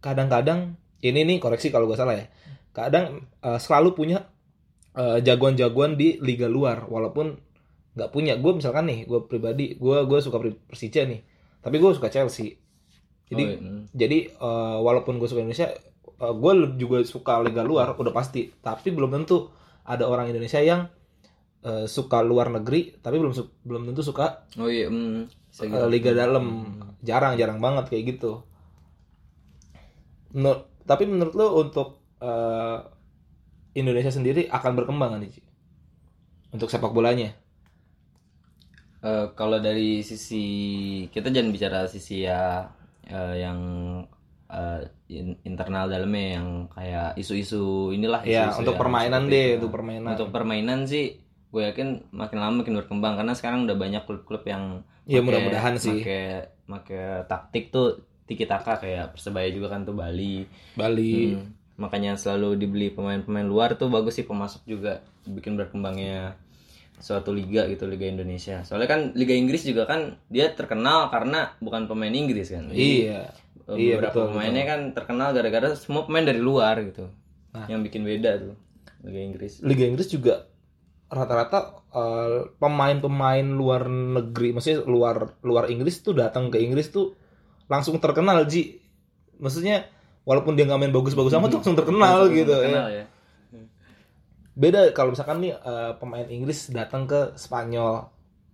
kadang-kadang 0.00 0.74
ini 1.00 1.22
nih 1.24 1.38
koreksi 1.38 1.70
kalau 1.70 1.86
gue 1.86 1.94
salah 1.94 2.16
ya 2.16 2.26
kadang 2.72 3.24
eh, 3.40 3.58
selalu 3.58 3.94
punya 3.94 4.18
eh, 4.92 5.18
jagoan-jagoan 5.20 5.94
di 5.94 6.18
liga 6.18 6.46
luar 6.46 6.86
walaupun 6.86 7.38
nggak 7.94 8.10
punya 8.10 8.34
gue 8.34 8.52
misalkan 8.52 8.84
nih 8.84 9.06
gue 9.06 9.20
pribadi 9.24 9.72
gue 9.74 9.98
gue 10.04 10.18
suka 10.20 10.36
Persija 10.38 11.06
nih 11.06 11.20
tapi 11.62 11.78
gue 11.78 11.90
suka 11.92 12.10
Chelsea 12.10 12.58
jadi 13.26 13.42
Oh, 13.42 13.48
iya. 13.48 13.58
Hmm. 13.58 13.82
jadi 13.90 14.18
eh, 14.32 14.78
walaupun 14.80 15.16
gue 15.16 15.26
suka 15.26 15.40
Indonesia 15.40 15.70
gue 16.16 16.52
juga 16.80 17.04
suka 17.04 17.40
liga 17.44 17.62
luar 17.66 17.92
udah 17.96 18.14
pasti. 18.14 18.48
Tapi 18.62 18.88
belum 18.92 19.10
tentu 19.12 19.48
ada 19.86 20.04
orang 20.08 20.32
Indonesia 20.32 20.60
yang 20.60 20.88
eh, 21.64 21.86
suka 21.86 22.20
luar 22.24 22.48
negeri 22.52 22.98
tapi 23.04 23.16
belum 23.20 23.32
belum 23.66 23.82
tentu 23.92 24.02
suka 24.02 24.46
Oh 24.60 24.68
iya, 24.70 24.88
hmm. 24.88 25.28
Gitu. 25.56 25.72
eh, 25.72 25.88
liga 25.88 26.12
dalam. 26.16 26.46
Jarang 27.04 27.36
jarang 27.40 27.58
banget 27.62 27.92
kayak 27.92 28.04
gitu. 28.16 28.42
Menur- 30.36 30.68
tapi 30.86 31.04
menurut 31.08 31.34
lo 31.34 31.46
untuk 31.62 31.88
eh, 32.22 32.78
Indonesia 33.76 34.12
sendiri 34.12 34.48
akan 34.48 34.72
berkembang 34.72 35.20
nih 35.20 35.32
untuk 36.54 36.72
sepak 36.72 36.92
bolanya? 36.96 37.36
Eh, 39.04 39.26
kalau 39.38 39.60
dari 39.60 40.00
sisi 40.00 40.44
kita 41.12 41.28
jangan 41.30 41.52
bicara 41.52 41.80
sisi 41.86 42.24
ya 42.26 42.66
eh, 43.06 43.34
yang 43.44 43.58
eh, 44.46 44.80
in- 45.08 45.38
internal 45.42 45.86
dalamnya 45.86 46.38
yang 46.38 46.48
kayak 46.68 47.14
isu-isu 47.14 47.90
inilah 47.90 48.22
ya 48.22 48.48
isu-isu 48.48 48.60
untuk 48.62 48.74
yang 48.74 48.82
permainan 48.82 49.22
deh 49.26 49.46
itu. 49.46 49.56
untuk 49.58 49.70
permainan. 49.72 50.10
Untuk 50.14 50.28
permainan 50.30 50.78
sih 50.84 51.06
gue 51.46 51.62
yakin 51.64 51.88
makin 52.10 52.38
lama 52.38 52.54
makin 52.60 52.74
berkembang 52.76 53.14
karena 53.16 53.32
sekarang 53.32 53.64
udah 53.64 53.74
banyak 53.74 54.02
klub-klub 54.04 54.42
yang 54.44 54.82
Ya, 55.06 55.22
mudah-mudahan 55.22 55.78
sih. 55.78 56.02
make 56.02 56.18
make 56.66 56.98
taktik 57.26 57.70
tuh 57.70 58.02
tiki 58.26 58.42
taka 58.42 58.74
kayak 58.76 59.14
persebaya 59.14 59.46
juga 59.48 59.70
kan 59.70 59.86
tuh 59.86 59.94
Bali. 59.94 60.42
Bali. 60.74 61.30
Hmm, 61.32 61.54
makanya 61.78 62.18
selalu 62.18 62.58
dibeli 62.58 62.90
pemain-pemain 62.90 63.46
luar 63.46 63.78
tuh 63.78 63.86
bagus 63.86 64.18
sih 64.18 64.26
pemasok 64.26 64.66
juga 64.66 65.06
bikin 65.22 65.54
berkembangnya 65.54 66.34
suatu 66.98 67.30
liga 67.30 67.68
gitu 67.68 67.86
liga 67.86 68.02
Indonesia. 68.04 68.66
Soalnya 68.66 68.88
kan 68.88 69.00
liga 69.14 69.30
Inggris 69.30 69.62
juga 69.62 69.86
kan 69.86 70.18
dia 70.26 70.50
terkenal 70.50 71.06
karena 71.06 71.54
bukan 71.62 71.86
pemain 71.86 72.10
Inggris 72.10 72.50
kan. 72.50 72.66
Iya 72.74 73.30
Iya, 73.68 73.98
beberapa 73.98 74.14
betul, 74.14 74.30
pemainnya 74.30 74.64
kan 74.64 74.80
terkenal 74.94 75.28
gara-gara 75.32 75.74
semua 75.74 76.06
pemain 76.06 76.22
dari 76.22 76.38
luar 76.38 76.78
gitu 76.84 77.10
Nah. 77.50 77.64
yang 77.66 77.80
bikin 77.80 78.04
beda 78.04 78.36
tuh 78.36 78.54
liga 79.00 79.16
Inggris 79.18 79.64
Liga 79.64 79.88
Inggris 79.88 80.06
juga 80.06 80.44
rata-rata 81.08 81.80
eh, 81.88 82.52
pemain-pemain 82.58 83.46
luar 83.48 83.88
negeri 83.88 84.52
maksudnya 84.52 84.84
luar 84.84 85.40
luar 85.40 85.66
Inggris 85.66 86.04
tuh 86.04 86.12
datang 86.12 86.52
ke 86.52 86.60
Inggris 86.60 86.92
tuh 86.92 87.16
langsung 87.66 87.96
terkenal 87.96 88.44
Ji 88.44 88.76
maksudnya 89.40 89.88
walaupun 90.22 90.52
dia 90.52 90.68
nggak 90.68 90.78
main 90.78 90.92
bagus-bagus 90.92 91.32
amat 91.32 91.48
tuh 91.48 91.58
langsung 91.64 91.78
terkenal 91.78 92.28
Langsung 92.28 92.36
gitu 92.36 92.52
ya. 92.52 92.58
terkenal 92.60 92.88
ya 92.92 93.04
beda 94.52 94.80
kalau 94.92 95.12
misalkan 95.12 95.40
nih 95.40 95.52
eh, 95.52 95.92
pemain 95.96 96.28
Inggris 96.28 96.68
datang 96.68 97.04
ke 97.04 97.36
Spanyol 97.36 98.08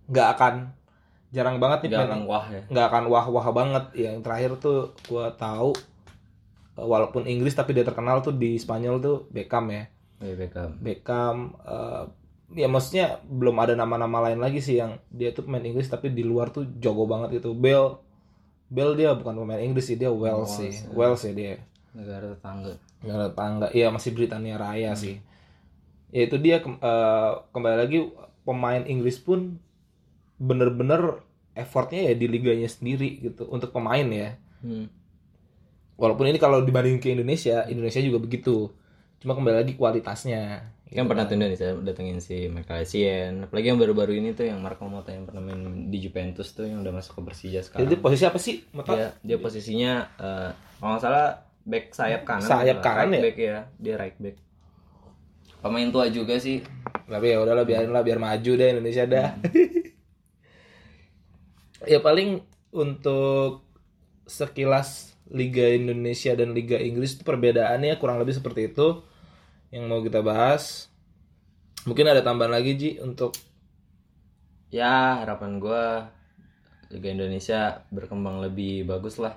nggak 0.07 0.27
akan 0.35 0.53
jarang 1.33 1.57
banget 1.57 1.89
nih 1.89 1.89
nggak 1.97 2.05
akan 2.07 2.21
wah 2.29 2.45
ya. 2.45 2.61
Nggak 2.69 2.85
akan 2.93 3.03
wah-wah 3.09 3.47
banget. 3.49 3.85
Yang 3.97 4.15
terakhir 4.21 4.51
tuh 4.61 4.79
gua 5.09 5.33
tahu 5.33 5.73
eh, 6.77 6.85
walaupun 6.85 7.25
Inggris 7.25 7.57
tapi 7.57 7.73
dia 7.73 7.81
terkenal 7.81 8.21
tuh 8.21 8.37
di 8.37 8.55
Spanyol 8.61 9.01
tuh 9.01 9.17
Beckham 9.33 9.65
ya. 9.73 9.89
Iya, 10.21 10.33
Beckham. 10.37 10.69
Beckham 10.79 11.37
eh, 11.65 12.03
ya 12.53 12.69
maksudnya 12.69 13.17
belum 13.25 13.57
ada 13.57 13.73
nama-nama 13.73 14.29
lain 14.29 14.37
lagi 14.37 14.61
sih 14.61 14.77
yang 14.77 15.01
dia 15.09 15.33
tuh 15.33 15.41
pemain 15.49 15.65
Inggris 15.65 15.89
tapi 15.89 16.13
di 16.13 16.21
luar 16.21 16.53
tuh 16.53 16.69
jago 16.77 17.09
banget 17.09 17.41
itu 17.41 17.49
Bell 17.57 17.97
Bell 18.69 18.93
dia 18.93 19.17
bukan 19.17 19.33
pemain 19.41 19.61
Inggris 19.61 19.89
sih 19.89 19.97
dia 19.97 20.13
Wales 20.13 20.49
Wales, 20.49 20.53
sih. 20.53 20.69
ya. 20.69 20.93
Wales 20.93 21.21
ya 21.25 21.33
dia. 21.33 21.53
Negara 21.97 22.25
tetangga. 22.37 22.73
Nggak 23.01 23.33
tangga 23.33 23.67
iya 23.73 23.89
masih 23.89 24.13
Britania 24.13 24.55
Raya 24.61 24.93
sih. 24.93 25.17
Ya 26.13 26.29
itu 26.29 26.37
dia 26.37 26.61
kem- 26.61 26.77
eh, 26.77 27.31
kembali 27.49 27.77
lagi 27.81 27.99
pemain 28.45 28.85
Inggris 28.85 29.17
pun 29.17 29.57
bener-bener 30.37 31.21
effortnya 31.53 32.09
ya 32.09 32.13
di 32.17 32.25
liganya 32.25 32.69
sendiri 32.69 33.21
gitu 33.21 33.45
untuk 33.49 33.69
pemain 33.73 34.05
ya. 34.09 34.37
Hmm. 34.63 34.87
walaupun 35.99 36.25
ini 36.25 36.39
kalau 36.39 36.63
dibanding 36.63 37.03
ke 37.03 37.11
Indonesia 37.13 37.67
Indonesia 37.69 38.01
juga 38.01 38.17
begitu. 38.17 38.71
Cuma 39.21 39.37
kembali 39.37 39.55
lagi 39.61 39.73
kualitasnya. 39.77 40.73
Kan 40.93 41.09
pernah 41.09 41.25
tuh 41.25 41.37
Indonesia 41.37 41.73
datengin 41.79 42.19
si 42.19 42.49
Michael 42.49 42.83
Essien. 42.83 43.33
Apalagi 43.45 43.71
yang 43.71 43.79
baru-baru 43.79 44.17
ini 44.17 44.33
tuh 44.33 44.49
yang 44.49 44.59
Marco 44.59 44.85
Motta 44.89 45.13
yang 45.13 45.25
pernah 45.29 45.41
main 45.41 45.89
di 45.89 45.97
Juventus 46.01 46.53
tuh 46.53 46.65
yang 46.65 46.81
udah 46.81 46.93
masuk 46.95 47.17
ke 47.17 47.21
Persija 47.29 47.61
sekarang. 47.65 47.87
Jadi 47.87 47.95
posisi 48.01 48.23
apa 48.25 48.39
sih 48.41 48.55
Mata? 48.73 48.93
dia 48.93 49.07
dia 49.21 49.37
posisinya 49.37 49.91
eh, 50.17 50.49
kalau 50.81 50.91
nggak 50.97 51.03
salah 51.03 51.27
back 51.63 51.85
sayap 51.93 52.21
kanan. 52.25 52.49
Sayap 52.49 52.77
kanan 52.81 53.09
right 53.09 53.13
ya? 53.13 53.21
back 53.21 53.37
ya 53.37 53.57
dia 53.77 53.95
right 53.99 54.17
back. 54.17 54.35
Pemain 55.61 55.89
tua 55.93 56.05
juga 56.09 56.35
sih. 56.41 56.61
Tapi 57.03 57.25
ya 57.31 57.37
udahlah 57.41 57.65
biarin 57.67 57.91
lah 57.91 58.03
biar 58.03 58.19
maju 58.19 58.51
deh 58.57 58.67
Indonesia 58.73 59.05
dah 59.05 59.29
ya 61.87 61.99
paling 61.99 62.41
untuk 62.73 63.63
sekilas 64.27 65.13
Liga 65.31 65.65
Indonesia 65.73 66.33
dan 66.35 66.51
Liga 66.57 66.77
Inggris 66.79 67.15
itu 67.17 67.23
perbedaannya 67.25 67.95
kurang 68.01 68.19
lebih 68.21 68.35
seperti 68.37 68.71
itu 68.71 69.01
yang 69.73 69.89
mau 69.89 70.01
kita 70.03 70.21
bahas 70.23 70.87
mungkin 71.87 72.07
ada 72.07 72.21
tambahan 72.23 72.53
lagi 72.53 72.71
Ji 72.79 72.89
untuk 73.01 73.33
ya 74.73 75.21
harapan 75.21 75.61
gua 75.61 76.09
Liga 76.93 77.09
Indonesia 77.09 77.81
berkembang 77.89 78.41
lebih 78.41 78.85
bagus 78.85 79.17
lah 79.17 79.33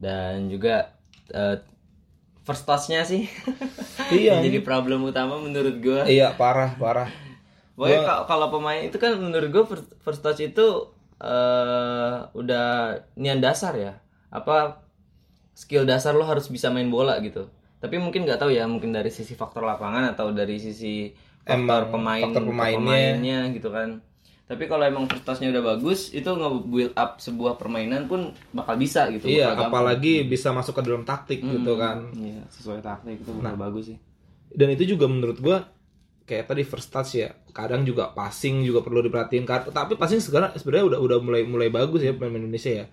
dan 0.00 0.48
juga 0.52 0.96
eh, 1.32 1.60
first 2.44 2.64
touch-nya 2.68 3.02
sih 3.04 3.26
Iya. 4.12 4.38
jadi 4.44 4.62
problem 4.62 5.02
utama 5.02 5.36
menurut 5.42 5.82
gue 5.82 6.00
Iya 6.06 6.36
parah 6.38 6.78
parah. 6.78 7.10
Pokoknya 7.76 8.00
ka- 8.08 8.24
kalau 8.24 8.48
pemain 8.48 8.80
itu 8.80 8.96
kan 8.96 9.18
menurut 9.20 9.48
gue 9.52 9.64
first, 9.68 9.88
first 10.00 10.20
touch 10.24 10.40
itu 10.40 10.66
eh 11.20 12.16
udah 12.36 12.66
nian 13.16 13.40
dasar 13.40 13.72
ya. 13.76 14.00
Apa 14.28 14.84
skill 15.56 15.88
dasar 15.88 16.12
lo 16.12 16.28
harus 16.28 16.48
bisa 16.52 16.68
main 16.68 16.92
bola 16.92 17.16
gitu. 17.24 17.48
Tapi 17.80 17.96
mungkin 18.00 18.24
nggak 18.24 18.40
tahu 18.40 18.52
ya, 18.52 18.64
mungkin 18.68 18.92
dari 18.92 19.08
sisi 19.12 19.36
faktor 19.36 19.64
lapangan 19.64 20.12
atau 20.16 20.32
dari 20.32 20.56
sisi 20.60 21.12
faktor 21.44 21.88
Emang 21.88 21.92
pemain 21.92 22.24
faktor 22.28 22.42
pemainnya. 22.48 22.80
pemainnya 22.80 23.40
gitu 23.52 23.68
kan. 23.72 24.00
Tapi 24.46 24.70
kalau 24.70 24.86
emang 24.86 25.10
touch-nya 25.10 25.50
udah 25.50 25.74
bagus, 25.74 26.14
itu 26.14 26.30
nge-build 26.30 26.94
up 26.94 27.18
sebuah 27.18 27.58
permainan 27.58 28.06
pun 28.06 28.30
bakal 28.54 28.78
bisa 28.78 29.10
gitu. 29.10 29.26
Iya, 29.26 29.50
bakal 29.50 29.58
gampang. 29.58 29.70
apalagi 29.74 30.14
bisa 30.22 30.54
masuk 30.54 30.78
ke 30.78 30.82
dalam 30.86 31.02
taktik 31.02 31.42
gitu 31.42 31.74
kan. 31.74 32.14
Iya, 32.14 32.46
sesuai 32.54 32.78
taktik 32.78 33.26
itu 33.26 33.30
bakal 33.42 33.58
bagus 33.58 33.84
sih. 33.90 33.98
Dan 34.54 34.70
itu 34.70 34.94
juga 34.94 35.10
menurut 35.10 35.42
gua 35.42 35.66
kayak 36.26 36.44
tadi 36.46 36.62
first 36.62 36.90
touch 36.90 37.16
ya. 37.16 37.32
Kadang 37.50 37.82
juga 37.82 38.10
passing 38.10 38.60
juga 38.60 38.82
perlu 38.82 39.00
diperhatiin. 39.00 39.42
Kar- 39.42 39.70
Tapi 39.70 39.94
passing 39.94 40.18
sekarang 40.18 40.52
sebenarnya 40.52 40.86
udah 40.92 40.98
udah 41.00 41.18
mulai 41.18 41.42
mulai 41.42 41.68
bagus 41.68 42.02
ya 42.02 42.12
pemain 42.12 42.36
Indonesia 42.36 42.68
ya. 42.74 42.86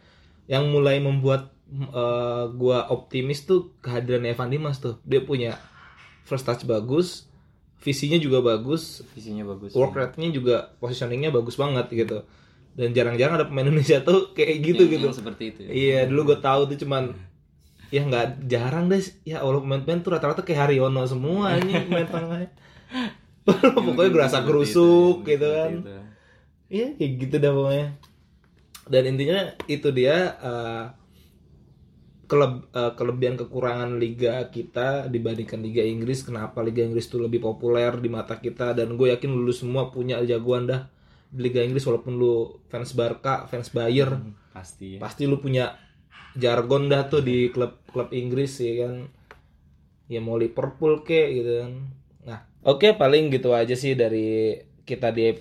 Yang 0.48 0.64
mulai 0.70 0.98
membuat 1.00 1.52
eh, 1.68 2.46
gua 2.54 2.86
optimis 2.88 3.44
tuh 3.44 3.74
kehadiran 3.80 4.24
Evan 4.24 4.48
Dimas 4.48 4.78
tuh. 4.78 5.02
Dia 5.02 5.20
punya 5.20 5.58
first 6.24 6.44
touch 6.44 6.64
bagus, 6.64 7.28
visinya 7.80 8.16
juga 8.16 8.40
bagus, 8.40 9.04
Visinya 9.12 9.44
bagus. 9.44 9.74
work 9.74 9.92
rate-nya 9.92 10.30
juga 10.30 10.56
positioningnya 10.78 11.30
bagus 11.30 11.56
banget 11.56 11.90
gitu. 11.90 12.24
Dan 12.74 12.90
jarang-jarang 12.90 13.36
ada 13.36 13.46
pemain 13.46 13.66
Indonesia 13.70 14.00
tuh 14.00 14.32
kayak 14.32 14.62
gitu 14.64 14.84
Yang- 14.84 14.94
gitu. 14.94 15.06
yang 15.10 15.18
seperti 15.18 15.44
itu. 15.50 15.60
ya. 15.64 15.72
Iya, 15.72 16.00
dulu 16.06 16.32
gue 16.32 16.40
tahu 16.40 16.70
tuh 16.70 16.78
cuman 16.80 17.12
ya 17.90 18.02
nggak 18.02 18.48
jarang 18.48 18.88
deh. 18.88 19.02
Ya 19.24 19.42
Allah 19.42 19.60
pemain-pemain 19.60 20.00
tuh 20.00 20.12
rata-rata 20.12 20.42
kayak 20.42 20.70
Haryono 20.70 21.04
semua 21.06 21.58
ini 21.58 21.74
pemain 21.84 22.06
tengahnya. 22.06 22.50
pokoknya 23.88 24.12
gerasa 24.12 24.38
Seperti 24.40 24.48
kerusuk 24.48 25.16
itu, 25.24 25.30
gitu 25.30 25.48
seperti 25.48 25.58
kan. 25.60 25.72
itu. 25.74 25.94
Iya, 26.74 26.88
kayak 26.98 27.12
gitu 27.22 27.36
dah 27.38 27.52
pokoknya. 27.54 27.88
Dan 28.84 29.04
intinya 29.08 29.40
itu 29.68 29.88
dia 29.92 30.16
eh, 30.40 30.84
keleb- 32.28 32.68
eh, 32.72 32.92
kelebihan 32.98 33.36
kekurangan 33.40 34.00
liga 34.00 34.48
kita 34.50 35.08
dibandingkan 35.08 35.60
liga 35.62 35.84
Inggris. 35.84 36.24
Kenapa 36.24 36.64
liga 36.64 36.82
Inggris 36.84 37.08
tuh 37.08 37.22
lebih 37.24 37.44
populer 37.44 37.92
di 38.00 38.10
mata 38.10 38.40
kita 38.40 38.74
dan 38.74 38.96
gue 38.96 39.12
yakin 39.14 39.30
lu 39.32 39.54
semua 39.54 39.92
punya 39.92 40.20
jagoan 40.24 40.66
dah 40.68 40.82
di 41.34 41.50
liga 41.50 41.62
Inggris 41.62 41.84
walaupun 41.84 42.14
lu 42.16 42.34
fans 42.70 42.94
Barca, 42.94 43.50
fans 43.50 43.74
Bayer 43.74 44.22
Pasti 44.54 44.98
ya. 44.98 45.00
pasti 45.02 45.26
lu 45.26 45.42
punya 45.42 45.74
jargon 46.38 46.86
dah 46.86 47.10
tuh 47.10 47.26
di 47.26 47.50
klub-klub 47.50 48.14
Inggris 48.14 48.62
ya 48.62 48.86
kan 48.86 49.10
ya 50.06 50.22
mau 50.22 50.38
Liverpool 50.38 51.02
kek 51.02 51.28
gitu 51.34 51.52
kan 51.66 51.74
oke 52.64 52.96
paling 52.96 53.30
gitu 53.30 53.52
aja 53.52 53.76
sih 53.76 53.94
dari 53.94 54.58
kita 54.84 55.12
di 55.12 55.32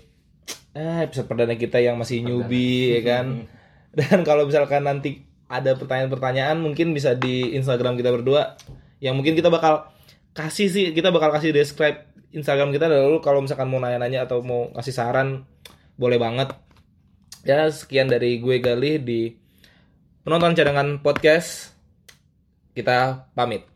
eh, 0.75 0.99
episode 1.07 1.29
perdana 1.29 1.55
kita 1.55 1.79
yang 1.79 1.99
masih 1.99 2.23
newbie 2.23 2.99
ya 2.99 3.02
kan? 3.02 3.26
Dan 3.99 4.25
kalau 4.25 4.49
misalkan 4.49 4.88
nanti 4.88 5.23
ada 5.47 5.76
pertanyaan-pertanyaan 5.76 6.57
mungkin 6.57 6.97
bisa 6.97 7.12
di 7.12 7.52
Instagram 7.52 8.00
kita 8.00 8.09
berdua. 8.09 8.57
Yang 9.02 9.14
mungkin 9.21 9.35
kita 9.37 9.52
bakal 9.52 9.93
kasih 10.33 10.73
sih 10.73 10.97
kita 10.97 11.12
bakal 11.12 11.29
kasih 11.35 11.52
describe 11.52 12.09
Instagram 12.33 12.73
kita. 12.73 12.88
Lalu 12.88 13.21
kalau 13.21 13.45
misalkan 13.45 13.69
mau 13.69 13.83
nanya-nanya 13.83 14.25
atau 14.25 14.41
mau 14.41 14.73
kasih 14.73 14.97
saran 14.97 15.45
boleh 16.00 16.17
banget. 16.17 16.57
Ya 17.45 17.69
sekian 17.69 18.09
dari 18.09 18.38
gue 18.41 18.62
Galih 18.62 19.02
di 19.02 19.37
penonton 20.25 20.57
cadangan 20.57 21.05
podcast. 21.05 21.76
Kita 22.73 23.29
pamit 23.37 23.72